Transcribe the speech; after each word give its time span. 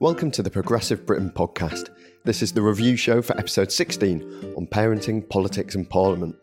Welcome 0.00 0.30
to 0.30 0.42
the 0.42 0.48
Progressive 0.48 1.04
Britain 1.04 1.28
podcast. 1.28 1.90
This 2.24 2.40
is 2.40 2.54
the 2.54 2.62
review 2.62 2.96
show 2.96 3.20
for 3.20 3.38
episode 3.38 3.70
16 3.70 4.54
on 4.56 4.66
parenting, 4.66 5.28
politics, 5.28 5.74
and 5.74 5.86
parliament. 5.90 6.36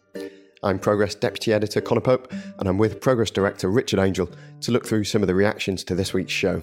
I'm 0.62 0.78
Progress 0.78 1.16
Deputy 1.16 1.54
Editor 1.54 1.82
Conor 1.82 2.02
Pope, 2.02 2.32
and 2.60 2.70
I'm 2.70 2.78
with 2.78 3.02
Progress 3.02 3.32
Director 3.32 3.72
Richard 3.72 3.98
Angell 3.98 4.30
to 4.62 4.72
look 4.72 4.86
through 4.86 5.06
some 5.06 5.24
of 5.24 5.28
the 5.28 5.34
reactions 5.34 5.84
to 5.86 5.96
this 5.96 6.14
week's 6.14 6.34
show. 6.34 6.62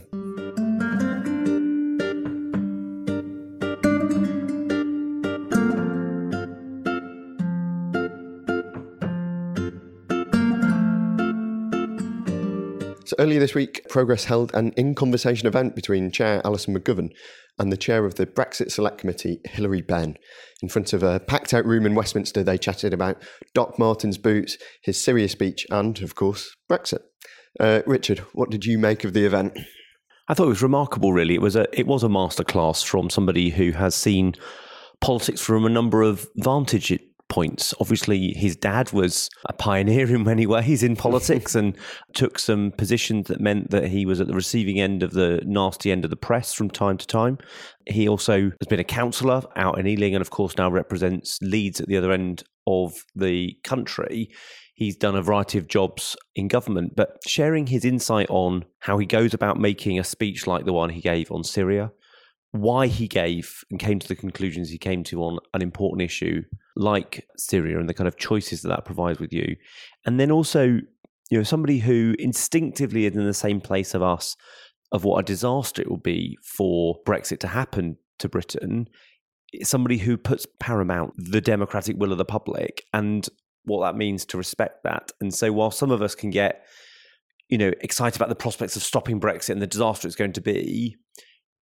Earlier 13.18 13.40
this 13.40 13.54
week, 13.54 13.86
Progress 13.88 14.24
held 14.24 14.54
an 14.54 14.72
in 14.76 14.94
conversation 14.94 15.46
event 15.46 15.76
between 15.76 16.10
Chair 16.10 16.40
Alison 16.44 16.76
McGovern 16.76 17.10
and 17.58 17.70
the 17.70 17.76
Chair 17.76 18.04
of 18.04 18.16
the 18.16 18.26
Brexit 18.26 18.72
Select 18.72 18.98
Committee, 18.98 19.40
Hilary 19.44 19.82
Benn. 19.82 20.16
In 20.62 20.68
front 20.68 20.92
of 20.92 21.02
a 21.02 21.20
packed 21.20 21.54
out 21.54 21.64
room 21.64 21.86
in 21.86 21.94
Westminster, 21.94 22.42
they 22.42 22.58
chatted 22.58 22.92
about 22.92 23.22
Doc 23.54 23.78
Martens 23.78 24.18
boots, 24.18 24.56
his 24.82 25.00
Syria 25.00 25.28
speech, 25.28 25.66
and, 25.70 26.00
of 26.02 26.14
course, 26.14 26.56
Brexit. 26.68 27.02
Uh, 27.60 27.82
Richard, 27.86 28.20
what 28.32 28.50
did 28.50 28.64
you 28.64 28.78
make 28.78 29.04
of 29.04 29.12
the 29.12 29.24
event? 29.24 29.56
I 30.26 30.34
thought 30.34 30.46
it 30.46 30.48
was 30.48 30.62
remarkable. 30.62 31.12
Really, 31.12 31.34
it 31.34 31.42
was 31.42 31.54
a 31.54 31.66
it 31.78 31.86
was 31.86 32.02
a 32.02 32.08
masterclass 32.08 32.84
from 32.84 33.10
somebody 33.10 33.50
who 33.50 33.72
has 33.72 33.94
seen 33.94 34.34
politics 35.00 35.40
from 35.40 35.66
a 35.66 35.70
number 35.70 36.02
of 36.02 36.26
vantage 36.36 36.98
points. 37.28 37.74
Obviously, 37.80 38.32
his 38.34 38.56
dad 38.56 38.92
was 38.92 39.28
a 39.48 39.52
pioneer 39.52 40.14
in 40.14 40.24
many 40.24 40.46
ways 40.46 40.82
in 40.82 40.96
politics 40.96 41.54
and 41.54 41.76
took 42.14 42.38
some 42.38 42.72
positions 42.72 43.28
that 43.28 43.40
meant 43.40 43.70
that 43.70 43.88
he 43.88 44.06
was 44.06 44.20
at 44.20 44.26
the 44.26 44.34
receiving 44.34 44.80
end 44.80 45.02
of 45.02 45.12
the 45.12 45.42
nasty 45.44 45.90
end 45.90 46.04
of 46.04 46.10
the 46.10 46.16
press 46.16 46.52
from 46.52 46.70
time 46.70 46.98
to 46.98 47.06
time. 47.06 47.38
He 47.86 48.08
also 48.08 48.50
has 48.60 48.68
been 48.68 48.80
a 48.80 48.84
councillor 48.84 49.42
out 49.56 49.78
in 49.78 49.86
Ealing 49.86 50.14
and, 50.14 50.22
of 50.22 50.30
course, 50.30 50.56
now 50.56 50.70
represents 50.70 51.38
Leeds 51.42 51.80
at 51.80 51.88
the 51.88 51.96
other 51.96 52.12
end 52.12 52.44
of 52.66 52.94
the 53.14 53.56
country. 53.64 54.30
He's 54.74 54.96
done 54.96 55.14
a 55.14 55.22
variety 55.22 55.58
of 55.58 55.68
jobs 55.68 56.16
in 56.34 56.48
government, 56.48 56.96
but 56.96 57.18
sharing 57.26 57.68
his 57.68 57.84
insight 57.84 58.28
on 58.28 58.64
how 58.80 58.98
he 58.98 59.06
goes 59.06 59.32
about 59.32 59.58
making 59.58 59.98
a 59.98 60.04
speech 60.04 60.46
like 60.46 60.64
the 60.64 60.72
one 60.72 60.90
he 60.90 61.00
gave 61.00 61.30
on 61.30 61.44
Syria, 61.44 61.92
why 62.50 62.88
he 62.88 63.06
gave 63.06 63.64
and 63.70 63.78
came 63.78 64.00
to 64.00 64.08
the 64.08 64.16
conclusions 64.16 64.70
he 64.70 64.78
came 64.78 65.04
to 65.04 65.22
on 65.22 65.38
an 65.54 65.62
important 65.62 66.02
issue 66.02 66.42
like 66.76 67.26
Syria 67.36 67.78
and 67.78 67.88
the 67.88 67.94
kind 67.94 68.08
of 68.08 68.16
choices 68.16 68.62
that 68.62 68.68
that 68.68 68.84
provides 68.84 69.20
with 69.20 69.32
you. 69.32 69.56
And 70.04 70.18
then 70.18 70.30
also, 70.30 70.64
you 70.64 71.38
know, 71.38 71.42
somebody 71.42 71.78
who 71.78 72.14
instinctively 72.18 73.06
is 73.06 73.14
in 73.14 73.24
the 73.24 73.34
same 73.34 73.60
place 73.60 73.94
of 73.94 74.02
us 74.02 74.36
of 74.92 75.04
what 75.04 75.18
a 75.18 75.24
disaster 75.24 75.82
it 75.82 75.90
will 75.90 75.96
be 75.96 76.38
for 76.42 76.96
Brexit 77.06 77.40
to 77.40 77.48
happen 77.48 77.96
to 78.18 78.28
Britain, 78.28 78.88
somebody 79.62 79.98
who 79.98 80.16
puts 80.16 80.46
paramount 80.60 81.12
the 81.16 81.40
democratic 81.40 81.96
will 81.96 82.12
of 82.12 82.18
the 82.18 82.24
public 82.24 82.84
and 82.92 83.28
what 83.64 83.84
that 83.84 83.96
means 83.96 84.24
to 84.26 84.36
respect 84.36 84.84
that. 84.84 85.10
And 85.20 85.32
so 85.34 85.52
while 85.52 85.70
some 85.70 85.90
of 85.90 86.02
us 86.02 86.14
can 86.14 86.30
get, 86.30 86.64
you 87.48 87.58
know, 87.58 87.72
excited 87.80 88.16
about 88.16 88.28
the 88.28 88.34
prospects 88.34 88.76
of 88.76 88.82
stopping 88.82 89.20
Brexit 89.20 89.50
and 89.50 89.62
the 89.62 89.66
disaster 89.66 90.06
it's 90.06 90.16
going 90.16 90.32
to 90.34 90.40
be, 90.40 90.96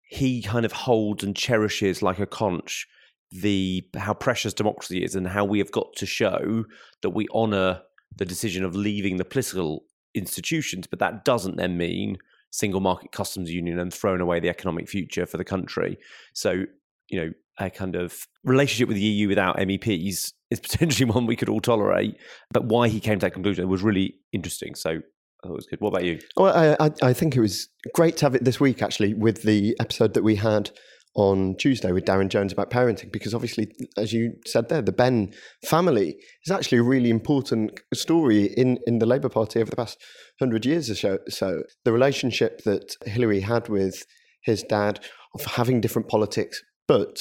he 0.02 0.42
kind 0.42 0.64
of 0.64 0.72
holds 0.72 1.24
and 1.24 1.36
cherishes 1.36 2.02
like 2.02 2.18
a 2.18 2.26
conch 2.26 2.86
the 3.32 3.84
how 3.96 4.12
precious 4.12 4.52
democracy 4.52 5.02
is 5.02 5.14
and 5.14 5.26
how 5.26 5.44
we 5.44 5.58
have 5.58 5.72
got 5.72 5.94
to 5.96 6.06
show 6.06 6.64
that 7.00 7.10
we 7.10 7.26
honor 7.32 7.80
the 8.16 8.26
decision 8.26 8.62
of 8.64 8.76
leaving 8.76 9.16
the 9.16 9.24
political 9.24 9.84
institutions 10.14 10.86
but 10.86 10.98
that 10.98 11.24
doesn't 11.24 11.56
then 11.56 11.78
mean 11.78 12.18
single 12.50 12.80
market 12.80 13.10
customs 13.10 13.50
union 13.50 13.78
and 13.78 13.94
throwing 13.94 14.20
away 14.20 14.38
the 14.38 14.50
economic 14.50 14.86
future 14.88 15.24
for 15.24 15.38
the 15.38 15.44
country 15.44 15.96
so 16.34 16.64
you 17.08 17.20
know 17.20 17.32
a 17.58 17.70
kind 17.70 17.96
of 17.96 18.26
relationship 18.44 18.88
with 18.88 18.96
the 18.96 19.02
EU 19.02 19.28
without 19.28 19.56
MEPs 19.56 20.32
is 20.50 20.60
potentially 20.60 21.10
one 21.10 21.24
we 21.24 21.36
could 21.36 21.48
all 21.48 21.60
tolerate 21.60 22.16
but 22.50 22.66
why 22.66 22.88
he 22.88 23.00
came 23.00 23.18
to 23.18 23.26
that 23.26 23.32
conclusion 23.32 23.66
was 23.68 23.82
really 23.82 24.14
interesting 24.32 24.74
so 24.74 25.00
I 25.42 25.48
thought 25.48 25.54
it 25.54 25.56
was 25.56 25.66
good. 25.66 25.80
What 25.80 25.88
about 25.88 26.04
you? 26.04 26.20
Well, 26.36 26.76
I, 26.78 26.92
I 27.02 27.12
think 27.12 27.34
it 27.34 27.40
was 27.40 27.68
great 27.96 28.16
to 28.18 28.26
have 28.26 28.36
it 28.36 28.44
this 28.44 28.60
week, 28.60 28.80
actually, 28.80 29.12
with 29.12 29.42
the 29.42 29.74
episode 29.80 30.14
that 30.14 30.22
we 30.22 30.36
had 30.36 30.70
on 31.14 31.56
Tuesday 31.56 31.92
with 31.92 32.04
Darren 32.04 32.28
Jones 32.28 32.52
about 32.52 32.70
parenting, 32.70 33.12
because 33.12 33.34
obviously, 33.34 33.70
as 33.96 34.12
you 34.12 34.34
said 34.46 34.68
there, 34.68 34.82
the 34.82 34.92
Benn 34.92 35.32
family 35.66 36.16
is 36.44 36.50
actually 36.50 36.78
a 36.78 36.82
really 36.82 37.10
important 37.10 37.78
story 37.92 38.44
in, 38.56 38.78
in 38.86 38.98
the 38.98 39.06
Labour 39.06 39.28
Party 39.28 39.60
over 39.60 39.70
the 39.70 39.76
past 39.76 39.98
hundred 40.38 40.64
years 40.64 40.90
or 40.90 41.18
so. 41.28 41.62
The 41.84 41.92
relationship 41.92 42.62
that 42.64 42.96
Hilary 43.04 43.40
had 43.40 43.68
with 43.68 44.04
his 44.42 44.62
dad 44.62 45.00
of 45.34 45.44
having 45.44 45.80
different 45.80 46.08
politics, 46.08 46.62
but 46.88 47.20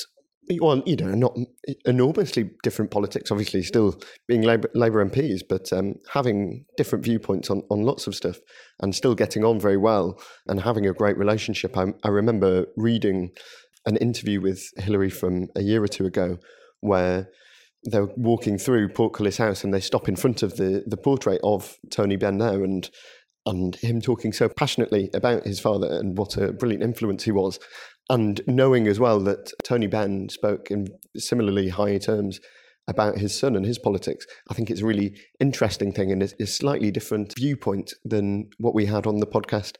well, 0.59 0.81
you 0.85 0.95
know, 0.95 1.13
not 1.13 1.37
enormously 1.85 2.49
different 2.63 2.91
politics, 2.91 3.31
obviously 3.31 3.61
still 3.61 3.99
being 4.27 4.41
Labour, 4.41 4.69
Labour 4.73 5.05
MPs, 5.05 5.41
but 5.47 5.71
um, 5.71 5.95
having 6.11 6.65
different 6.77 7.05
viewpoints 7.05 7.49
on, 7.49 7.61
on 7.69 7.83
lots 7.83 8.07
of 8.07 8.15
stuff 8.15 8.39
and 8.81 8.93
still 8.93 9.15
getting 9.15 9.45
on 9.45 9.59
very 9.59 9.77
well 9.77 10.19
and 10.47 10.59
having 10.61 10.87
a 10.87 10.93
great 10.93 11.17
relationship. 11.17 11.77
I, 11.77 11.93
I 12.03 12.09
remember 12.09 12.65
reading 12.75 13.31
an 13.85 13.97
interview 13.97 14.41
with 14.41 14.69
Hilary 14.77 15.09
from 15.09 15.47
a 15.55 15.61
year 15.61 15.83
or 15.83 15.87
two 15.87 16.05
ago 16.05 16.37
where 16.81 17.29
they're 17.83 18.09
walking 18.15 18.57
through 18.57 18.89
Portcullis 18.89 19.37
House 19.37 19.63
and 19.63 19.73
they 19.73 19.79
stop 19.79 20.07
in 20.07 20.15
front 20.15 20.43
of 20.43 20.57
the, 20.57 20.83
the 20.85 20.97
portrait 20.97 21.41
of 21.43 21.77
Tony 21.89 22.15
Benn 22.15 22.37
there 22.37 22.63
and 22.63 22.89
and 23.47 23.75
him 23.77 24.01
talking 24.01 24.31
so 24.31 24.47
passionately 24.47 25.09
about 25.15 25.45
his 25.45 25.59
father 25.59 25.87
and 25.87 26.17
what 26.17 26.37
a 26.37 26.53
brilliant 26.53 26.83
influence 26.83 27.23
he 27.23 27.31
was. 27.31 27.59
And 28.09 28.39
knowing 28.45 28.87
as 28.87 28.99
well 28.99 29.19
that 29.21 29.51
Tony 29.63 29.87
Benn 29.87 30.29
spoke 30.29 30.69
in 30.69 30.87
similarly 31.17 31.69
high 31.69 31.97
terms 31.97 32.39
about 32.87 33.17
his 33.17 33.37
son 33.37 33.55
and 33.55 33.65
his 33.65 33.79
politics, 33.79 34.27
I 34.49 34.53
think 34.53 34.69
it's 34.69 34.81
a 34.81 34.85
really 34.85 35.17
interesting 35.39 35.91
thing 35.91 36.11
and 36.11 36.21
it's 36.21 36.35
a 36.39 36.45
slightly 36.45 36.91
different 36.91 37.33
viewpoint 37.35 37.93
than 38.03 38.49
what 38.59 38.75
we 38.75 38.85
had 38.85 39.07
on 39.07 39.17
the 39.21 39.27
podcast 39.27 39.77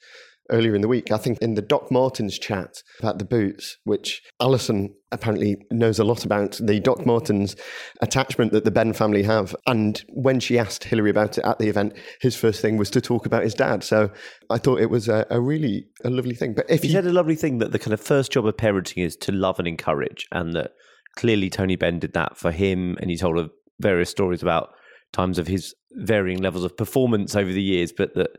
earlier 0.52 0.76
in 0.76 0.82
the 0.82 0.88
week. 0.88 1.12
I 1.12 1.18
think 1.18 1.38
in 1.40 1.56
the 1.56 1.62
Doc 1.62 1.92
Martens 1.92 2.38
chat 2.38 2.84
about 3.00 3.20
the 3.20 3.26
boots, 3.26 3.78
which 3.84 4.22
Alison 4.40 4.94
apparently 5.12 5.58
knows 5.72 6.00
a 6.00 6.04
lot 6.04 6.26
about, 6.26 6.60
the 6.62 6.80
Doc 6.80 7.06
Martens 7.06 7.56
attachment 8.02 8.52
that 8.52 8.64
the 8.64 8.72
Benn 8.72 8.94
family 8.94 9.24
have. 9.24 9.56
And 9.68 10.02
when 10.10 10.40
she 10.40 10.58
asked 10.58 10.84
Hilary 10.84 11.10
about 11.10 11.38
it 11.38 11.46
at 11.46 11.60
the 11.60 11.68
event, 11.68 11.94
his 12.22 12.36
first 12.36 12.62
thing 12.62 12.78
was 12.78 12.90
to 12.92 13.02
talk 13.02 13.26
about 13.26 13.44
his 13.44 13.54
dad. 13.54 13.84
So 13.84 14.12
I 14.50 14.58
thought 14.58 14.82
it 14.82 14.90
was 14.90 15.08
a, 15.08 15.26
a 15.30 15.42
really 15.42 15.88
a 16.04 16.10
lovely 16.10 16.36
thing. 16.36 16.54
But 16.54 16.70
if 16.70 16.82
he 16.82 16.88
you, 16.88 16.94
said 16.94 17.06
a 17.06 17.14
lovely 17.14 17.36
thing 17.36 17.58
that 17.60 17.72
the 17.72 17.80
kind 17.80 17.94
of 17.94 18.02
first 18.02 18.32
job 18.32 18.46
of 18.46 18.56
parenting 18.58 19.04
is 19.04 19.16
to 19.18 19.32
love 19.32 19.60
and 19.60 19.68
encourage, 19.68 20.28
and 20.32 20.54
that 20.56 20.72
clearly 21.16 21.50
Tony 21.50 21.76
Benn 21.76 22.00
did 22.00 22.14
that 22.14 22.38
for 22.38 22.52
him, 22.52 22.98
and 23.02 23.10
he 23.10 23.18
told 23.18 23.38
of 23.38 23.52
various 23.80 24.10
stories 24.10 24.42
about 24.42 24.70
times 25.12 25.38
of 25.38 25.48
his 25.48 25.76
varying 25.94 26.42
levels 26.42 26.64
of 26.64 26.78
performance 26.78 27.36
over 27.36 27.52
the 27.52 27.62
years, 27.62 27.92
but 27.92 28.14
that 28.16 28.30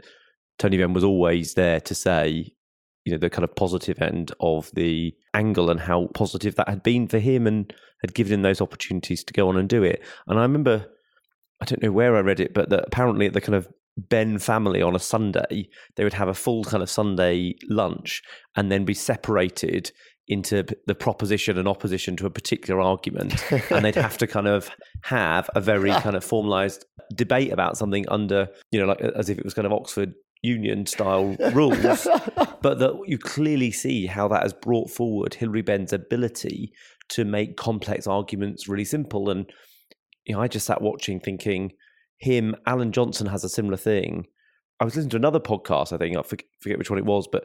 Tony 0.58 0.78
Benn 0.78 0.92
was 0.92 1.04
always 1.04 1.54
there 1.54 1.80
to 1.80 1.94
say, 1.94 2.52
you 3.04 3.12
know 3.12 3.18
the 3.18 3.30
kind 3.30 3.44
of 3.44 3.54
positive 3.56 4.00
end 4.00 4.32
of 4.40 4.70
the 4.74 5.14
angle 5.34 5.70
and 5.70 5.80
how 5.80 6.08
positive 6.14 6.54
that 6.56 6.68
had 6.68 6.82
been 6.82 7.08
for 7.08 7.18
him 7.18 7.46
and 7.46 7.72
had 8.00 8.14
given 8.14 8.32
him 8.32 8.42
those 8.42 8.60
opportunities 8.60 9.24
to 9.24 9.32
go 9.32 9.48
on 9.48 9.56
and 9.56 9.68
do 9.68 9.82
it. 9.82 10.02
And 10.26 10.38
I 10.38 10.42
remember, 10.42 10.86
I 11.60 11.64
don't 11.64 11.82
know 11.82 11.92
where 11.92 12.16
I 12.16 12.20
read 12.20 12.40
it, 12.40 12.54
but 12.54 12.68
that 12.70 12.84
apparently 12.86 13.28
the 13.28 13.40
kind 13.40 13.54
of 13.54 13.68
Benn 13.96 14.38
family 14.38 14.80
on 14.80 14.96
a 14.96 15.00
Sunday, 15.00 15.68
they 15.96 16.04
would 16.04 16.14
have 16.14 16.28
a 16.28 16.34
full 16.34 16.64
kind 16.64 16.82
of 16.82 16.88
Sunday 16.88 17.54
lunch 17.68 18.22
and 18.56 18.72
then 18.72 18.84
be 18.84 18.94
separated 18.94 19.92
into 20.28 20.64
the 20.86 20.94
proposition 20.94 21.58
and 21.58 21.68
opposition 21.68 22.16
to 22.16 22.26
a 22.26 22.30
particular 22.30 22.80
argument 22.80 23.44
and 23.70 23.84
they'd 23.84 23.96
have 23.96 24.16
to 24.16 24.26
kind 24.26 24.46
of 24.46 24.70
have 25.02 25.50
a 25.54 25.60
very 25.60 25.90
kind 26.00 26.14
of 26.14 26.24
formalized 26.24 26.84
debate 27.14 27.52
about 27.52 27.76
something 27.76 28.08
under 28.08 28.48
you 28.70 28.78
know 28.78 28.86
like 28.86 29.00
as 29.00 29.28
if 29.28 29.36
it 29.36 29.44
was 29.44 29.52
kind 29.52 29.66
of 29.66 29.72
oxford 29.72 30.14
union 30.42 30.86
style 30.86 31.36
rules 31.52 32.06
but 32.62 32.78
that 32.78 32.98
you 33.06 33.16
clearly 33.16 33.70
see 33.70 34.06
how 34.06 34.26
that 34.26 34.42
has 34.42 34.52
brought 34.52 34.90
forward 34.90 35.34
Hilary 35.34 35.62
Benn's 35.62 35.92
ability 35.92 36.72
to 37.10 37.24
make 37.24 37.56
complex 37.56 38.06
arguments 38.06 38.68
really 38.68 38.84
simple 38.84 39.30
and 39.30 39.50
you 40.24 40.34
know 40.34 40.40
i 40.40 40.48
just 40.48 40.66
sat 40.66 40.82
watching 40.82 41.20
thinking 41.20 41.70
him 42.18 42.56
alan 42.66 42.90
johnson 42.90 43.26
has 43.26 43.44
a 43.44 43.48
similar 43.48 43.76
thing 43.76 44.26
i 44.80 44.84
was 44.84 44.96
listening 44.96 45.10
to 45.10 45.16
another 45.16 45.40
podcast 45.40 45.92
i 45.92 45.96
think 45.96 46.16
i 46.16 46.22
forget 46.22 46.78
which 46.78 46.90
one 46.90 46.98
it 46.98 47.04
was 47.04 47.28
but 47.30 47.44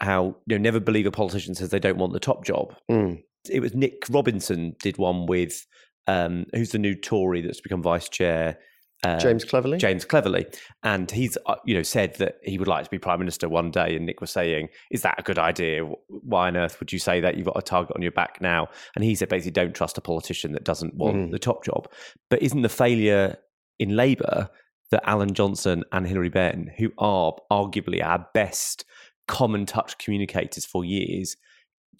how 0.00 0.36
you 0.46 0.58
know 0.58 0.62
never 0.62 0.80
believe 0.80 1.06
a 1.06 1.10
politician 1.10 1.54
says 1.54 1.70
they 1.70 1.78
don't 1.78 1.98
want 1.98 2.12
the 2.12 2.20
top 2.20 2.44
job. 2.44 2.74
Mm. 2.90 3.22
It 3.50 3.60
was 3.60 3.74
Nick 3.74 4.04
Robinson 4.10 4.74
did 4.82 4.98
one 4.98 5.26
with 5.26 5.66
um, 6.06 6.46
who's 6.54 6.70
the 6.70 6.78
new 6.78 6.94
Tory 6.94 7.40
that's 7.40 7.60
become 7.60 7.82
vice 7.82 8.08
chair. 8.08 8.58
Uh, 9.04 9.18
James 9.18 9.44
Cleverly. 9.44 9.78
James 9.78 10.04
Cleverly, 10.04 10.46
and 10.82 11.10
he's 11.10 11.36
uh, 11.46 11.56
you 11.64 11.74
know 11.74 11.82
said 11.82 12.14
that 12.14 12.36
he 12.42 12.58
would 12.58 12.68
like 12.68 12.84
to 12.84 12.90
be 12.90 12.98
prime 12.98 13.18
minister 13.18 13.48
one 13.48 13.70
day. 13.70 13.94
And 13.94 14.06
Nick 14.06 14.20
was 14.20 14.30
saying, 14.30 14.68
"Is 14.90 15.02
that 15.02 15.16
a 15.18 15.22
good 15.22 15.38
idea? 15.38 15.82
Why 16.08 16.48
on 16.48 16.56
earth 16.56 16.80
would 16.80 16.92
you 16.92 16.98
say 16.98 17.20
that? 17.20 17.36
You've 17.36 17.46
got 17.46 17.58
a 17.58 17.62
target 17.62 17.94
on 17.94 18.02
your 18.02 18.12
back 18.12 18.40
now." 18.40 18.68
And 18.94 19.04
he 19.04 19.14
said, 19.14 19.28
basically, 19.28 19.52
don't 19.52 19.74
trust 19.74 19.98
a 19.98 20.00
politician 20.00 20.52
that 20.52 20.64
doesn't 20.64 20.94
want 20.94 21.16
mm. 21.16 21.30
the 21.30 21.38
top 21.38 21.64
job. 21.64 21.88
But 22.30 22.42
isn't 22.42 22.62
the 22.62 22.68
failure 22.68 23.36
in 23.78 23.96
Labour 23.96 24.48
that 24.90 25.08
Alan 25.08 25.34
Johnson 25.34 25.84
and 25.92 26.06
Hilary 26.06 26.30
Benn, 26.30 26.70
who 26.78 26.90
are 26.98 27.34
arguably 27.50 28.02
our 28.02 28.26
best 28.32 28.84
common 29.28 29.66
touch 29.66 29.98
communicators 29.98 30.64
for 30.64 30.84
years 30.84 31.36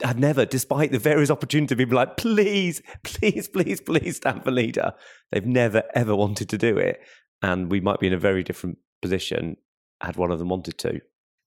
have 0.02 0.18
never, 0.18 0.44
despite 0.44 0.92
the 0.92 0.98
various 0.98 1.30
opportunities 1.30 1.76
be 1.76 1.86
like, 1.86 2.16
please, 2.16 2.82
please, 3.04 3.48
please, 3.48 3.80
please 3.80 4.16
stand 4.16 4.44
for 4.44 4.50
leader, 4.50 4.92
they've 5.32 5.46
never 5.46 5.82
ever 5.94 6.14
wanted 6.14 6.48
to 6.50 6.58
do 6.58 6.76
it. 6.78 7.00
And 7.42 7.70
we 7.70 7.80
might 7.80 8.00
be 8.00 8.06
in 8.06 8.12
a 8.12 8.18
very 8.18 8.42
different 8.42 8.78
position 9.02 9.56
had 10.00 10.16
one 10.16 10.30
of 10.30 10.38
them 10.38 10.48
wanted 10.48 10.78
to. 10.78 11.00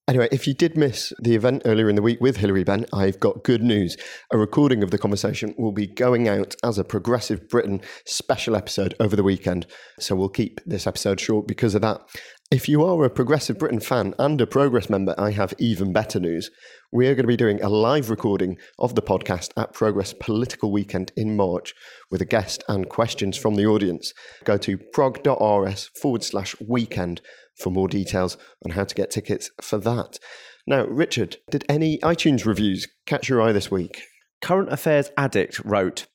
Anyway, 0.07 0.27
if 0.31 0.47
you 0.47 0.55
did 0.55 0.75
miss 0.75 1.13
the 1.19 1.35
event 1.35 1.61
earlier 1.65 1.87
in 1.87 1.95
the 1.95 2.01
week 2.01 2.19
with 2.19 2.37
Hilary 2.37 2.63
Benn, 2.63 2.87
I've 2.91 3.19
got 3.19 3.43
good 3.43 3.61
news. 3.61 3.95
A 4.33 4.39
recording 4.39 4.81
of 4.81 4.89
the 4.89 4.97
conversation 4.97 5.53
will 5.55 5.71
be 5.71 5.85
going 5.85 6.27
out 6.27 6.55
as 6.63 6.79
a 6.79 6.83
Progressive 6.83 7.47
Britain 7.47 7.79
special 8.07 8.55
episode 8.55 8.95
over 8.99 9.15
the 9.15 9.21
weekend. 9.21 9.67
So 9.99 10.15
we'll 10.15 10.29
keep 10.29 10.61
this 10.65 10.87
episode 10.87 11.19
short 11.19 11.47
because 11.47 11.75
of 11.75 11.81
that. 11.83 12.01
If 12.51 12.67
you 12.67 12.83
are 12.83 13.03
a 13.03 13.11
Progressive 13.11 13.59
Britain 13.59 13.79
fan 13.79 14.15
and 14.17 14.41
a 14.41 14.47
Progress 14.47 14.89
member, 14.89 15.13
I 15.19 15.29
have 15.29 15.53
even 15.59 15.93
better 15.93 16.19
news. 16.19 16.49
We 16.91 17.05
are 17.05 17.13
going 17.13 17.25
to 17.25 17.27
be 17.27 17.37
doing 17.37 17.61
a 17.61 17.69
live 17.69 18.09
recording 18.09 18.57
of 18.79 18.95
the 18.95 19.03
podcast 19.03 19.51
at 19.55 19.71
Progress 19.71 20.15
Political 20.19 20.71
Weekend 20.71 21.11
in 21.15 21.37
March 21.37 21.75
with 22.09 22.23
a 22.23 22.25
guest 22.25 22.63
and 22.67 22.89
questions 22.89 23.37
from 23.37 23.53
the 23.53 23.67
audience. 23.67 24.15
Go 24.45 24.57
to 24.57 24.79
prog.rs 24.79 25.91
forward 26.01 26.23
slash 26.23 26.55
weekend 26.59 27.21
for 27.55 27.69
more 27.69 27.87
details 27.87 28.35
on 28.65 28.71
how 28.71 28.83
to 28.83 28.95
get 28.95 29.11
tickets 29.11 29.51
for 29.61 29.77
that. 29.77 30.17
Now, 30.65 30.85
Richard, 30.87 31.37
did 31.51 31.65
any 31.69 31.99
iTunes 31.99 32.47
reviews 32.47 32.87
catch 33.05 33.29
your 33.29 33.43
eye 33.43 33.51
this 33.51 33.69
week? 33.69 34.01
Current 34.41 34.73
Affairs 34.73 35.11
Addict 35.17 35.59
wrote, 35.59 36.07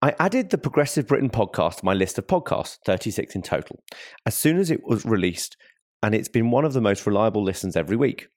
I 0.00 0.14
added 0.18 0.48
the 0.48 0.58
Progressive 0.58 1.06
Britain 1.06 1.30
podcast 1.30 1.76
to 1.76 1.84
my 1.84 1.92
list 1.92 2.16
of 2.16 2.26
podcasts, 2.26 2.78
36 2.86 3.34
in 3.34 3.42
total, 3.42 3.82
as 4.24 4.34
soon 4.34 4.58
as 4.58 4.70
it 4.70 4.86
was 4.86 5.04
released 5.04 5.58
and 6.04 6.14
it's 6.14 6.28
been 6.28 6.50
one 6.50 6.66
of 6.66 6.74
the 6.74 6.82
most 6.82 7.06
reliable 7.06 7.42
listens 7.42 7.76
every 7.76 7.96
week. 7.96 8.28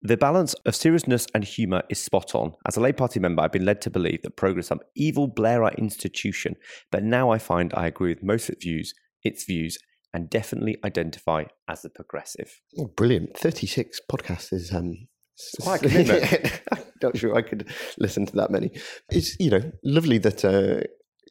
The 0.00 0.16
balance 0.16 0.54
of 0.66 0.74
seriousness 0.74 1.26
and 1.34 1.44
humour 1.44 1.82
is 1.90 2.00
spot 2.00 2.34
on. 2.34 2.54
As 2.66 2.76
a 2.76 2.80
Labour 2.80 2.96
Party 2.96 3.20
member, 3.20 3.42
I've 3.42 3.52
been 3.52 3.66
led 3.66 3.82
to 3.82 3.90
believe 3.90 4.22
that 4.22 4.34
Progress 4.34 4.64
is 4.64 4.68
some 4.68 4.80
evil 4.96 5.30
Blairite 5.30 5.76
institution, 5.76 6.56
but 6.90 7.04
now 7.04 7.30
I 7.30 7.38
find 7.38 7.72
I 7.74 7.86
agree 7.86 8.14
with 8.14 8.22
most 8.22 8.48
of 8.48 8.54
its 8.54 8.64
views, 8.64 8.94
its 9.22 9.44
views, 9.44 9.78
and 10.14 10.30
definitely 10.30 10.78
identify 10.84 11.44
as 11.68 11.84
a 11.84 11.90
progressive. 11.90 12.60
Oh, 12.78 12.86
brilliant! 12.96 13.36
Thirty-six 13.36 14.00
podcasts 14.10 14.52
is 14.52 14.72
um, 14.72 15.06
it's 15.34 15.54
quite 15.60 15.84
a 15.84 15.88
commitment. 15.88 16.62
I'm 16.72 16.82
not 17.02 17.16
sure 17.18 17.36
I 17.36 17.42
could 17.42 17.68
listen 17.98 18.26
to 18.26 18.36
that 18.36 18.50
many. 18.50 18.72
It's 19.10 19.38
you 19.38 19.50
know 19.50 19.70
lovely 19.84 20.18
that 20.18 20.44
uh, 20.44 20.80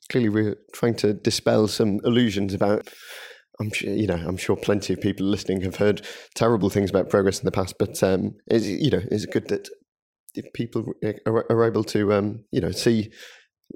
clearly 0.10 0.30
we're 0.30 0.58
trying 0.74 0.96
to 0.98 1.14
dispel 1.14 1.68
some 1.68 2.00
illusions 2.06 2.54
about 2.54 2.88
I'm 3.62 3.72
sure 3.72 3.94
you 3.94 4.08
know. 4.08 4.16
I'm 4.16 4.38
sure 4.38 4.56
plenty 4.56 4.94
of 4.94 5.02
people 5.02 5.26
listening 5.26 5.62
have 5.62 5.78
heard 5.78 6.06
terrible 6.36 6.70
things 6.70 6.90
about 6.90 7.10
progress 7.10 7.40
in 7.40 7.46
the 7.46 7.52
past, 7.52 7.76
but 7.78 8.02
um, 8.04 8.36
it's, 8.48 8.66
you 8.66 8.90
know, 8.90 9.02
it's 9.12 9.26
good 9.26 9.48
that 9.50 9.70
if 10.36 10.52
people 10.54 10.94
are, 11.26 11.46
are 11.50 11.66
able 11.66 11.84
to 11.86 12.14
um, 12.14 12.44
you 12.52 12.62
know 12.62 12.72
see 12.72 13.12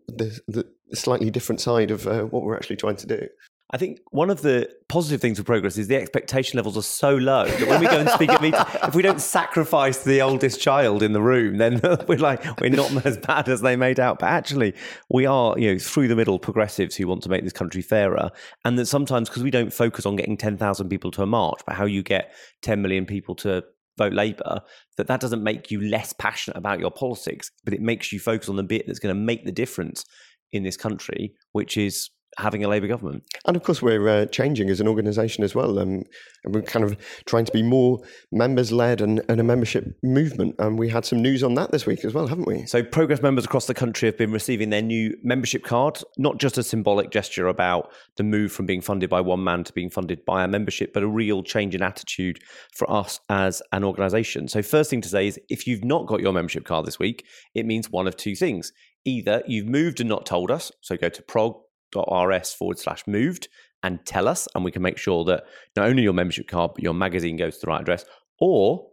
the, 0.08 0.40
the 0.48 0.66
slightly 0.94 1.30
different 1.30 1.62
side 1.62 1.92
of 1.92 2.08
uh, 2.08 2.24
what 2.24 2.44
we're 2.44 2.56
actually 2.56 2.76
trying 2.76 2.98
to 2.98 3.08
do. 3.08 3.28
I 3.72 3.78
think 3.78 4.00
one 4.12 4.30
of 4.30 4.42
the 4.44 4.70
positive 4.90 5.22
things 5.22 5.40
with 5.40 5.48
progress 5.48 5.78
is 5.78 5.88
the 5.88 5.96
expectation 5.96 6.58
levels 6.58 6.78
are 6.78 6.84
so 6.84 7.16
low 7.16 7.46
that 7.46 7.68
when 7.68 7.80
we 7.80 7.88
go 7.88 8.00
and 8.00 8.10
speak 8.10 8.30
at 8.30 8.40
meetings, 8.40 8.64
if 8.84 8.94
we 8.94 9.02
don't 9.02 9.20
sacrifice 9.20 10.04
the 10.04 10.22
oldest 10.22 10.62
child 10.62 11.02
in 11.02 11.14
the 11.14 11.22
room, 11.22 11.58
then 11.58 11.82
we're 12.08 12.20
like 12.20 12.44
we're 12.62 12.70
not 12.70 13.06
as 13.06 13.18
bad 13.18 13.50
as 13.50 13.62
they 13.62 13.76
made 13.76 14.00
out. 14.00 14.20
But 14.20 14.30
actually, 14.30 14.76
we 15.10 15.26
are 15.26 15.58
you 15.58 15.74
know 15.74 15.80
through 15.80 16.10
the 16.10 16.16
middle 16.16 16.38
progressives 16.38 16.96
who 16.96 17.08
want 17.08 17.24
to 17.24 17.30
make 17.30 17.44
this 17.44 17.54
country 17.54 17.82
fairer, 17.82 18.30
and 18.64 18.78
that 18.78 18.86
sometimes 18.86 19.30
because 19.30 19.44
we 19.44 19.52
don't 19.52 19.74
focus 19.74 20.06
on 20.06 20.16
getting 20.16 20.38
ten 20.38 20.58
thousand 20.58 20.90
people 20.90 21.10
to 21.12 21.24
a 21.24 21.28
march, 21.28 21.60
but 21.66 21.76
how 21.76 21.86
you 21.86 22.04
get 22.04 22.34
ten 22.62 22.84
million 22.84 23.06
people 23.06 23.34
to 23.36 23.64
vote 23.98 24.14
Labour, 24.14 24.62
that 24.98 25.08
that 25.08 25.22
doesn't 25.22 25.44
make 25.44 25.72
you 25.72 25.82
less 25.82 26.14
passionate 26.14 26.58
about 26.58 26.80
your 26.80 26.92
politics, 26.92 27.50
but 27.64 27.74
it 27.74 27.82
makes 27.82 28.12
you 28.12 28.20
focus 28.20 28.48
on 28.48 28.58
the 28.58 28.64
bit 28.64 28.86
that's 28.86 29.00
going 29.00 29.16
to 29.16 29.20
make 29.20 29.46
the 29.46 29.52
difference 29.52 30.06
in 30.52 30.64
this 30.64 30.78
country, 30.78 31.34
which 31.54 31.78
is 31.78 32.10
having 32.38 32.64
a 32.64 32.68
Labour 32.68 32.88
government. 32.88 33.24
And 33.46 33.56
of 33.56 33.64
course, 33.64 33.82
we're 33.82 34.08
uh, 34.08 34.26
changing 34.28 34.70
as 34.70 34.80
an 34.80 34.88
organisation 34.88 35.44
as 35.44 35.56
well. 35.56 35.80
Um, 35.80 36.04
and 36.46 36.54
we're 36.54 36.62
kind 36.62 36.86
of 36.86 36.96
trying 37.26 37.46
to 37.46 37.52
be 37.52 37.64
more 37.64 38.00
members 38.32 38.72
led 38.72 39.02
and, 39.02 39.22
and, 39.28 39.40
a 39.40 39.44
membership 39.44 39.98
movement. 40.04 40.56
And 40.60 40.78
we 40.78 40.90
had 40.90 41.06
some 41.06 41.22
news 41.22 41.44
on 41.44 41.56
that 41.56 41.72
this 41.72 41.86
week 41.86 42.06
as 42.06 42.14
well, 42.14 42.28
haven't 42.28 42.48
we? 42.48 42.66
So, 42.68 42.84
Progress 42.84 43.22
members 43.22 43.46
across 43.46 43.66
the 43.66 43.74
country 43.74 44.08
have 44.08 44.18
been 44.18 44.32
receiving 44.32 44.70
their 44.70 44.82
new 44.82 45.18
membership 45.24 45.64
card, 45.64 46.00
not 46.18 46.38
just 46.38 46.58
a 46.58 46.64
symbolic 46.64 47.10
gesture 47.10 47.48
about 47.48 47.92
the 48.16 48.24
move 48.24 48.52
from 48.52 48.66
being 48.66 48.82
funded 48.82 49.10
by 49.10 49.22
one 49.22 49.44
man 49.44 49.64
to 49.64 49.74
being 49.74 49.90
funded 49.90 50.24
by 50.26 50.44
a 50.44 50.48
membership, 50.48 50.94
but 50.94 51.04
a 51.04 51.08
real 51.08 51.44
change 51.44 51.74
in 51.74 51.82
attitude 51.82 52.40
for 52.74 52.90
us 52.90 53.20
as 53.30 53.62
an 53.72 53.84
organisation. 53.84 54.48
So, 54.48 54.62
first 54.62 54.90
thing 54.90 55.02
to 55.02 55.10
say 55.10 55.28
is 55.28 55.40
if 55.50 55.68
you've 55.68 55.84
not 55.84 56.06
got 56.06 56.22
your 56.22 56.34
membership 56.34 56.66
card 56.66 56.86
this 56.86 57.00
week, 57.00 57.26
it 57.54 57.66
means 57.66 57.90
one 57.90 58.08
of 58.08 58.16
two 58.16 58.36
things. 58.36 58.72
Either 59.08 59.44
you've 59.48 59.68
moved 59.68 60.00
and 60.00 60.10
not 60.10 60.26
told 60.26 60.50
us, 60.50 60.72
so 60.82 60.98
go 60.98 61.10
to 61.10 61.22
prog 61.22 61.56
rs 62.02 62.54
forward 62.54 62.80
slash 62.80 63.04
moved 63.08 63.48
and 63.84 64.06
tell 64.06 64.28
us, 64.28 64.48
and 64.56 64.64
we 64.64 64.72
can 64.72 64.82
make 64.82 64.98
sure 64.98 65.24
that 65.26 65.44
not 65.76 65.88
only 65.88 66.04
your 66.04 66.14
membership 66.14 66.48
card, 66.48 66.72
but 66.76 66.84
your 66.84 66.94
magazine 66.94 67.38
goes 67.38 67.56
to 67.56 67.66
the 67.66 67.68
right 67.68 67.82
address, 67.82 68.06
or 68.40 68.88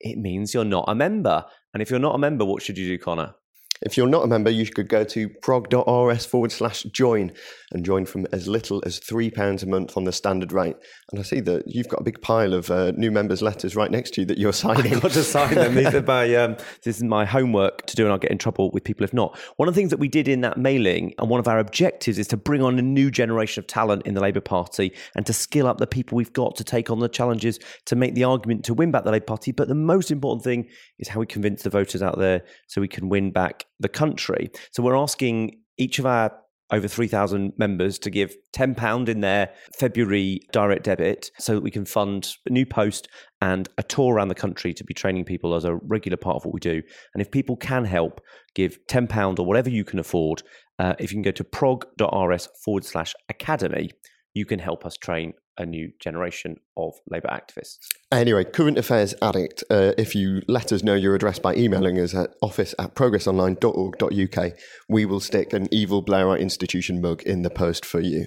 it 0.00 0.16
means 0.16 0.54
you're 0.54 0.64
not 0.64 0.86
a 0.88 0.94
member. 0.94 1.44
And 1.74 1.82
if 1.82 1.90
you're 1.90 2.00
not 2.00 2.14
a 2.14 2.18
member, 2.18 2.44
what 2.44 2.62
should 2.62 2.78
you 2.78 2.88
do, 2.88 2.98
Conor? 3.02 3.34
If 3.82 3.96
you're 3.96 4.08
not 4.08 4.24
a 4.24 4.26
member, 4.26 4.50
you 4.50 4.66
could 4.66 4.88
go 4.88 5.04
to 5.04 5.28
prog.rs 5.28 6.26
forward 6.26 6.52
slash 6.52 6.82
join 6.82 7.32
and 7.72 7.82
join 7.84 8.04
from 8.04 8.26
as 8.30 8.46
little 8.46 8.82
as 8.84 9.00
£3 9.00 9.62
a 9.62 9.66
month 9.66 9.96
on 9.96 10.04
the 10.04 10.12
standard 10.12 10.52
rate. 10.52 10.76
And 11.10 11.18
I 11.18 11.22
see 11.22 11.40
that 11.40 11.62
you've 11.66 11.88
got 11.88 12.00
a 12.00 12.04
big 12.04 12.20
pile 12.20 12.52
of 12.52 12.70
uh, 12.70 12.92
new 12.92 13.10
members' 13.10 13.40
letters 13.40 13.76
right 13.76 13.90
next 13.90 14.12
to 14.14 14.20
you 14.20 14.26
that 14.26 14.36
you're 14.36 14.52
signing. 14.64 14.94
I've 14.94 15.00
got 15.00 15.12
to 15.12 15.22
sign 15.22 15.54
them. 15.54 15.74
These 15.74 15.94
are 15.94 16.02
my, 16.06 16.34
um, 16.34 16.56
this 16.84 16.98
is 16.98 17.02
my 17.02 17.24
homework 17.24 17.86
to 17.86 17.96
do, 17.96 18.04
and 18.04 18.12
I'll 18.12 18.18
get 18.18 18.30
in 18.30 18.36
trouble 18.36 18.70
with 18.70 18.84
people 18.84 19.04
if 19.04 19.14
not. 19.14 19.38
One 19.56 19.66
of 19.66 19.74
the 19.74 19.80
things 19.80 19.90
that 19.90 19.98
we 19.98 20.08
did 20.08 20.28
in 20.28 20.42
that 20.42 20.58
mailing, 20.58 21.14
and 21.18 21.30
one 21.30 21.40
of 21.40 21.48
our 21.48 21.58
objectives, 21.58 22.18
is 22.18 22.26
to 22.28 22.36
bring 22.36 22.62
on 22.62 22.78
a 22.78 22.82
new 22.82 23.10
generation 23.10 23.62
of 23.62 23.66
talent 23.66 24.02
in 24.04 24.12
the 24.12 24.20
Labour 24.20 24.42
Party 24.42 24.92
and 25.16 25.24
to 25.24 25.32
skill 25.32 25.66
up 25.66 25.78
the 25.78 25.86
people 25.86 26.16
we've 26.16 26.34
got 26.34 26.54
to 26.56 26.64
take 26.64 26.90
on 26.90 26.98
the 26.98 27.08
challenges 27.08 27.58
to 27.86 27.96
make 27.96 28.14
the 28.14 28.24
argument 28.24 28.62
to 28.66 28.74
win 28.74 28.90
back 28.90 29.04
the 29.04 29.10
Labour 29.10 29.24
Party. 29.24 29.52
But 29.52 29.68
the 29.68 29.74
most 29.74 30.10
important 30.10 30.44
thing 30.44 30.68
is 30.98 31.08
how 31.08 31.20
we 31.20 31.26
convince 31.26 31.62
the 31.62 31.70
voters 31.70 32.02
out 32.02 32.18
there 32.18 32.42
so 32.66 32.82
we 32.82 32.88
can 32.88 33.08
win 33.08 33.30
back 33.30 33.64
the 33.80 33.88
country. 33.88 34.50
So 34.72 34.82
we're 34.82 34.96
asking 34.96 35.60
each 35.78 35.98
of 35.98 36.06
our 36.06 36.32
over 36.72 36.86
3,000 36.86 37.52
members 37.58 37.98
to 37.98 38.10
give 38.10 38.36
£10 38.54 39.08
in 39.08 39.20
their 39.20 39.50
February 39.78 40.40
direct 40.52 40.84
debit 40.84 41.30
so 41.38 41.54
that 41.54 41.62
we 41.62 41.70
can 41.70 41.84
fund 41.84 42.34
a 42.46 42.50
new 42.50 42.64
post 42.64 43.08
and 43.40 43.68
a 43.76 43.82
tour 43.82 44.14
around 44.14 44.28
the 44.28 44.34
country 44.34 44.72
to 44.74 44.84
be 44.84 44.94
training 44.94 45.24
people 45.24 45.54
as 45.54 45.64
a 45.64 45.76
regular 45.88 46.16
part 46.16 46.36
of 46.36 46.44
what 46.44 46.54
we 46.54 46.60
do. 46.60 46.82
And 47.14 47.20
if 47.20 47.30
people 47.30 47.56
can 47.56 47.84
help, 47.84 48.20
give 48.54 48.78
£10 48.86 49.38
or 49.38 49.46
whatever 49.46 49.70
you 49.70 49.84
can 49.84 49.98
afford. 49.98 50.42
Uh, 50.78 50.94
if 50.98 51.10
you 51.10 51.16
can 51.16 51.22
go 51.22 51.32
to 51.32 51.44
prog.rs 51.44 52.48
forward 52.64 52.84
slash 52.84 53.14
academy, 53.28 53.90
you 54.34 54.46
can 54.46 54.60
help 54.60 54.86
us 54.86 54.96
train 54.96 55.32
a 55.60 55.66
new 55.66 55.92
generation 56.00 56.58
of 56.76 56.94
Labour 57.08 57.28
activists. 57.28 57.78
Anyway, 58.10 58.44
current 58.44 58.78
affairs 58.78 59.14
addict, 59.20 59.62
uh, 59.70 59.92
if 59.98 60.14
you 60.14 60.42
let 60.48 60.72
us 60.72 60.82
know 60.82 60.94
your 60.94 61.14
address 61.14 61.38
by 61.38 61.54
emailing 61.54 62.00
us 62.00 62.14
at 62.14 62.30
office 62.40 62.74
at 62.78 62.94
progressonline.org.uk, 62.94 64.52
we 64.88 65.04
will 65.04 65.20
stick 65.20 65.52
an 65.52 65.68
evil 65.70 66.02
Blairite 66.02 66.40
institution 66.40 67.00
mug 67.00 67.22
in 67.22 67.42
the 67.42 67.50
post 67.50 67.84
for 67.84 68.00
you. 68.00 68.26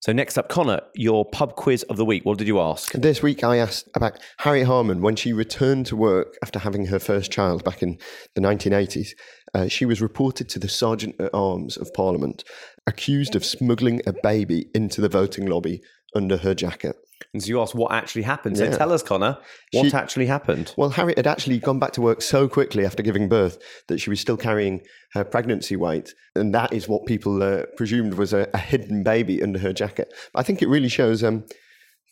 So 0.00 0.12
next 0.12 0.36
up, 0.36 0.48
Conor, 0.48 0.82
your 0.94 1.24
pub 1.24 1.56
quiz 1.56 1.82
of 1.84 1.96
the 1.96 2.04
week. 2.04 2.24
What 2.24 2.38
did 2.38 2.46
you 2.46 2.60
ask? 2.60 2.92
This 2.92 3.22
week 3.22 3.42
I 3.42 3.56
asked 3.56 3.88
about 3.94 4.18
Harriet 4.38 4.66
Harman 4.66 5.00
when 5.00 5.16
she 5.16 5.32
returned 5.32 5.86
to 5.86 5.96
work 5.96 6.36
after 6.42 6.58
having 6.58 6.86
her 6.86 6.98
first 6.98 7.32
child 7.32 7.64
back 7.64 7.82
in 7.82 7.98
the 8.34 8.40
1980s. 8.40 9.10
Uh, 9.54 9.68
she 9.68 9.86
was 9.86 10.02
reported 10.02 10.48
to 10.50 10.58
the 10.58 10.68
Sergeant 10.68 11.16
at 11.18 11.30
Arms 11.32 11.76
of 11.76 11.92
Parliament, 11.94 12.44
accused 12.86 13.34
of 13.34 13.44
smuggling 13.44 14.00
a 14.06 14.12
baby 14.12 14.68
into 14.74 15.00
the 15.00 15.08
voting 15.08 15.46
lobby 15.46 15.82
under 16.14 16.36
her 16.38 16.54
jacket. 16.54 16.96
And 17.32 17.42
so 17.42 17.48
you 17.48 17.60
asked 17.60 17.74
what 17.74 17.92
actually 17.92 18.22
happened. 18.22 18.58
So 18.58 18.64
Yeah. 18.64 18.76
tell 18.76 18.92
us, 18.92 19.02
Conor, 19.02 19.38
what 19.72 19.86
She- 19.86 19.92
actually 19.94 20.26
happened? 20.26 20.72
Well, 20.76 20.90
Harriet 20.90 21.18
had 21.18 21.26
actually 21.26 21.58
gone 21.58 21.78
back 21.78 21.92
to 21.92 22.00
work 22.00 22.22
so 22.22 22.48
quickly 22.48 22.84
after 22.84 23.02
giving 23.02 23.28
birth 23.28 23.58
that 23.88 23.98
she 23.98 24.10
was 24.10 24.20
still 24.20 24.36
carrying 24.36 24.82
her 25.12 25.24
pregnancy 25.24 25.76
weight. 25.76 26.14
And 26.34 26.54
that 26.54 26.72
is 26.72 26.88
what 26.88 27.06
people 27.06 27.42
uh, 27.42 27.62
presumed 27.76 28.14
was 28.14 28.32
a, 28.32 28.48
a 28.54 28.58
hidden 28.58 29.02
baby 29.02 29.42
under 29.42 29.58
her 29.58 29.72
jacket. 29.72 30.12
But 30.32 30.40
I 30.40 30.42
think 30.42 30.62
it 30.62 30.68
really 30.68 30.88
shows 30.88 31.24
um, 31.24 31.44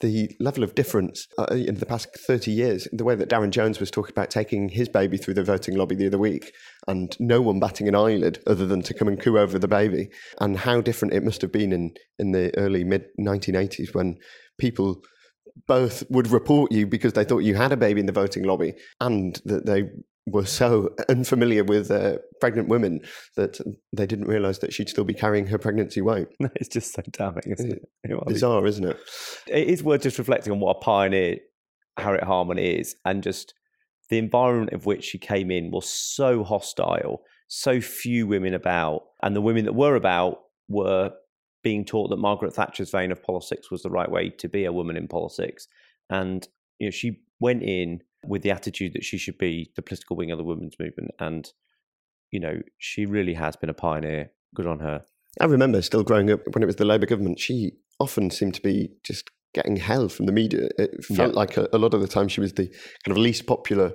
the 0.00 0.30
level 0.40 0.64
of 0.64 0.74
difference 0.74 1.26
uh, 1.38 1.46
in 1.54 1.76
the 1.76 1.86
past 1.86 2.08
30 2.26 2.50
years, 2.50 2.88
the 2.92 3.04
way 3.04 3.14
that 3.14 3.28
Darren 3.28 3.50
Jones 3.50 3.80
was 3.80 3.90
talking 3.90 4.12
about 4.12 4.30
taking 4.30 4.68
his 4.68 4.88
baby 4.88 5.16
through 5.16 5.34
the 5.34 5.44
voting 5.44 5.76
lobby 5.76 5.94
the 5.94 6.06
other 6.06 6.18
week 6.18 6.52
and 6.88 7.16
no 7.20 7.40
one 7.40 7.60
batting 7.60 7.88
an 7.88 7.94
eyelid 7.94 8.42
other 8.46 8.66
than 8.66 8.82
to 8.82 8.94
come 8.94 9.08
and 9.08 9.20
coo 9.20 9.38
over 9.38 9.58
the 9.58 9.68
baby, 9.68 10.08
and 10.40 10.58
how 10.58 10.80
different 10.80 11.14
it 11.14 11.24
must 11.24 11.42
have 11.42 11.52
been 11.52 11.72
in, 11.72 11.94
in 12.18 12.32
the 12.32 12.56
early 12.58 12.84
mid 12.84 13.04
1980s 13.20 13.94
when 13.94 14.16
people 14.58 15.02
both 15.66 16.02
would 16.10 16.28
report 16.28 16.72
you 16.72 16.86
because 16.86 17.12
they 17.12 17.24
thought 17.24 17.38
you 17.38 17.54
had 17.54 17.72
a 17.72 17.76
baby 17.76 18.00
in 18.00 18.06
the 18.06 18.12
voting 18.12 18.42
lobby 18.42 18.74
and 19.00 19.40
that 19.44 19.66
they 19.66 19.84
were 20.26 20.46
so 20.46 20.94
unfamiliar 21.08 21.64
with 21.64 21.90
uh, 21.90 22.16
pregnant 22.40 22.68
women 22.68 23.00
that 23.36 23.60
they 23.92 24.06
didn't 24.06 24.26
realize 24.26 24.58
that 24.60 24.72
she'd 24.72 24.88
still 24.88 25.04
be 25.04 25.14
carrying 25.14 25.46
her 25.46 25.58
pregnancy 25.58 26.00
weight. 26.00 26.28
it's 26.56 26.68
just 26.68 26.94
so 26.94 27.02
damning, 27.10 27.42
isn't 27.46 27.72
it? 27.72 27.88
It 28.04 28.26
Bizarre, 28.26 28.66
isn't 28.66 28.84
it? 28.84 28.98
it 29.46 29.68
is 29.68 29.82
worth 29.82 30.02
just 30.02 30.18
reflecting 30.18 30.52
on 30.52 30.60
what 30.60 30.76
a 30.76 30.80
pioneer 30.80 31.38
Harriet 31.98 32.24
Harman 32.24 32.58
is 32.58 32.96
and 33.04 33.22
just 33.22 33.54
the 34.10 34.18
environment 34.18 34.72
of 34.72 34.86
which 34.86 35.04
she 35.04 35.18
came 35.18 35.50
in 35.50 35.70
was 35.70 35.88
so 35.88 36.44
hostile, 36.44 37.22
so 37.48 37.80
few 37.80 38.26
women 38.26 38.54
about, 38.54 39.02
and 39.22 39.34
the 39.34 39.40
women 39.40 39.64
that 39.64 39.74
were 39.74 39.96
about 39.96 40.38
were 40.68 41.12
being 41.62 41.84
taught 41.84 42.08
that 42.10 42.18
Margaret 42.18 42.54
Thatcher's 42.54 42.90
vein 42.90 43.10
of 43.10 43.22
politics 43.22 43.70
was 43.70 43.82
the 43.82 43.90
right 43.90 44.10
way 44.10 44.30
to 44.38 44.48
be 44.48 44.64
a 44.64 44.72
woman 44.72 44.96
in 44.96 45.08
politics. 45.08 45.66
And 46.10 46.46
you 46.78 46.86
know, 46.86 46.90
she 46.90 47.20
went 47.40 47.62
in 47.62 48.00
with 48.28 48.42
the 48.42 48.50
attitude 48.50 48.92
that 48.94 49.04
she 49.04 49.18
should 49.18 49.38
be 49.38 49.70
the 49.76 49.82
political 49.82 50.16
wing 50.16 50.30
of 50.30 50.38
the 50.38 50.44
women's 50.44 50.76
movement. 50.78 51.10
And, 51.18 51.48
you 52.30 52.40
know, 52.40 52.60
she 52.78 53.06
really 53.06 53.34
has 53.34 53.56
been 53.56 53.70
a 53.70 53.74
pioneer. 53.74 54.30
Good 54.54 54.66
on 54.66 54.80
her. 54.80 55.04
I 55.40 55.46
remember 55.46 55.82
still 55.82 56.04
growing 56.04 56.30
up 56.30 56.40
when 56.52 56.62
it 56.62 56.66
was 56.66 56.76
the 56.76 56.84
Labour 56.84 57.06
government, 57.06 57.40
she 57.40 57.72
often 57.98 58.30
seemed 58.30 58.54
to 58.54 58.62
be 58.62 58.90
just 59.04 59.30
getting 59.52 59.76
hell 59.76 60.08
from 60.08 60.26
the 60.26 60.32
media. 60.32 60.68
It 60.78 61.04
felt 61.04 61.30
Yeah. 61.32 61.36
like 61.36 61.56
a, 61.56 61.68
a 61.72 61.78
lot 61.78 61.94
of 61.94 62.00
the 62.00 62.08
time 62.08 62.28
she 62.28 62.40
was 62.40 62.52
the 62.52 62.66
kind 63.04 63.10
of 63.10 63.18
least 63.18 63.46
popular 63.46 63.94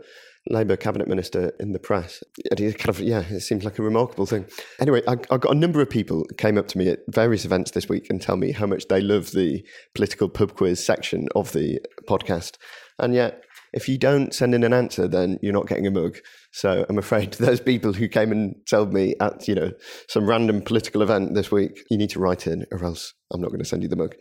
Labour 0.50 0.78
cabinet 0.78 1.08
minister 1.08 1.52
in 1.60 1.74
the 1.74 1.80
press. 1.80 2.24
It 2.52 2.60
is 2.62 2.74
kind 2.76 2.90
of 2.90 3.00
yeah, 3.02 3.24
it 3.30 3.42
seems 3.42 3.64
like 3.66 3.78
a 3.78 3.84
remarkable 3.84 4.26
thing. 4.26 4.46
Anyway, 4.80 5.02
I, 5.08 5.14
I 5.30 5.38
got 5.38 5.52
a 5.52 5.56
number 5.56 5.82
of 5.82 5.90
people 5.90 6.26
came 6.38 6.58
up 6.58 6.68
to 6.70 6.78
me 6.78 6.88
at 6.90 7.00
various 7.10 7.44
events 7.46 7.72
this 7.72 7.90
week 7.90 8.08
and 8.10 8.22
tell 8.22 8.38
me 8.38 8.52
how 8.54 8.66
much 8.66 8.88
they 8.88 9.02
love 9.02 9.32
the 9.32 9.64
political 9.96 10.30
pub 10.30 10.56
quiz 10.56 10.84
section 10.84 11.28
of 11.36 11.52
the 11.52 11.80
podcast, 12.08 12.56
and 12.98 13.14
yet. 13.14 13.44
If 13.74 13.88
you 13.88 13.98
don't 13.98 14.34
send 14.34 14.56
in 14.56 14.64
an 14.64 14.74
answer, 14.74 15.08
then 15.08 15.38
you're 15.42 15.54
not 15.54 15.68
getting 15.68 15.88
a 15.88 15.92
mug. 15.92 16.18
So 16.52 16.86
I'm 16.90 16.98
afraid 16.98 17.34
those 17.34 17.60
people 17.60 17.94
who 17.94 18.08
came 18.08 18.32
and 18.32 18.56
told 18.70 18.94
me 18.94 19.16
at 19.20 19.48
you 19.48 19.56
know 19.56 19.72
some 20.08 20.28
random 20.28 20.62
political 20.62 21.02
event 21.02 21.34
this 21.36 21.52
week, 21.52 21.84
you 21.90 21.98
need 21.98 22.10
to 22.12 22.20
write 22.20 22.48
in, 22.48 22.66
or 22.72 22.84
else 22.84 23.14
I'm 23.32 23.42
not 23.42 23.50
going 23.50 23.60
to 23.60 23.66
send 23.66 23.84
you 23.84 23.90
the 23.90 23.96
mug. 23.96 24.16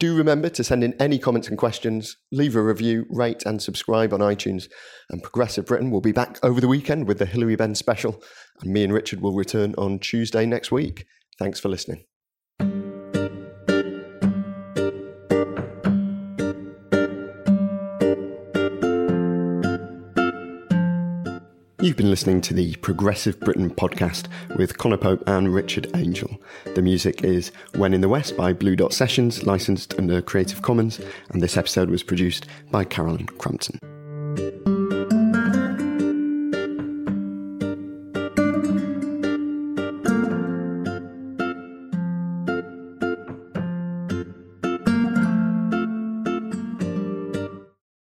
Do 0.00 0.16
remember 0.16 0.48
to 0.50 0.64
send 0.64 0.84
in 0.84 0.94
any 1.00 1.18
comments 1.18 1.48
and 1.48 1.58
questions, 1.58 2.16
leave 2.32 2.56
a 2.56 2.62
review, 2.62 3.06
rate 3.10 3.44
and 3.44 3.60
subscribe 3.60 4.12
on 4.12 4.20
iTunes. 4.20 4.68
And 5.10 5.22
Progressive 5.22 5.66
Britain 5.66 5.90
will 5.90 6.00
be 6.00 6.12
back 6.12 6.38
over 6.42 6.60
the 6.60 6.68
weekend 6.68 7.06
with 7.06 7.18
the 7.18 7.26
Hilary 7.26 7.56
Benn 7.56 7.74
special, 7.74 8.22
and 8.62 8.72
me 8.72 8.84
and 8.84 8.92
Richard 8.92 9.20
will 9.20 9.34
return 9.34 9.74
on 9.78 9.98
Tuesday 9.98 10.46
next 10.46 10.70
week. 10.70 11.06
Thanks 11.38 11.60
for 11.60 11.68
listening. 11.68 12.15
You've 21.86 21.96
been 21.96 22.10
listening 22.10 22.40
to 22.40 22.52
the 22.52 22.74
Progressive 22.82 23.38
Britain 23.38 23.70
podcast 23.70 24.26
with 24.56 24.76
Conor 24.76 24.96
Pope 24.96 25.22
and 25.28 25.54
Richard 25.54 25.88
Angell. 25.94 26.40
The 26.74 26.82
music 26.82 27.22
is 27.22 27.52
When 27.76 27.94
in 27.94 28.00
the 28.00 28.08
West 28.08 28.36
by 28.36 28.52
Blue 28.54 28.74
Dot 28.74 28.92
Sessions, 28.92 29.46
licensed 29.46 29.94
under 29.96 30.20
Creative 30.20 30.60
Commons, 30.62 31.00
and 31.30 31.40
this 31.40 31.56
episode 31.56 31.88
was 31.88 32.02
produced 32.02 32.46
by 32.72 32.82
Carolyn 32.82 33.26
Crampton. 33.26 33.78